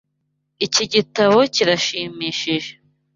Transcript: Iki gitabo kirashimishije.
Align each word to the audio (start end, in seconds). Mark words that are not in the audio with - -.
Iki 0.65 0.83
gitabo 0.93 1.37
kirashimishije. 1.53 2.71